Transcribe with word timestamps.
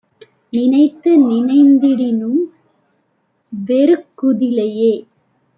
நினைந்து 0.53 1.11
நினைந்திடினும் 1.25 2.41
வெறுக்குதிலையே 3.53 4.93